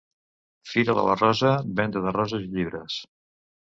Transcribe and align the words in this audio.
Fira 0.69 0.95
de 0.99 1.03
la 1.09 1.17
Rosa, 1.19 1.51
venda 1.81 2.03
de 2.07 2.15
roses 2.17 2.47
i 2.49 2.51
llibres. 2.57 2.97